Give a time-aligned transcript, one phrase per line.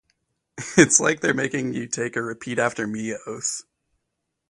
[0.77, 3.61] It’s like they’re making you take a repeat-after-me oath.